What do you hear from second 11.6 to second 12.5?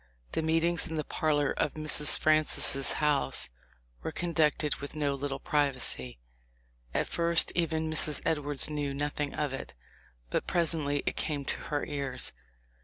her ears.